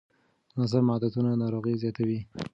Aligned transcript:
ناسم 0.57 0.85
عادتونه 0.93 1.31
ناروغۍ 1.41 1.75
زیاتوي. 1.81 2.19